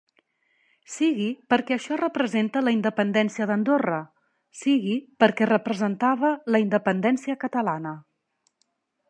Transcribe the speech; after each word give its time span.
Sigui 0.93 1.27
perquè 1.53 1.75
això 1.75 1.97
representa 2.01 2.63
la 2.67 2.73
independència 2.77 3.47
d'Andorra, 3.51 3.99
sigui 4.63 4.97
perquè 5.25 5.51
representava 5.53 6.33
la 6.57 6.63
independència 6.67 7.39
catalana. 7.47 7.95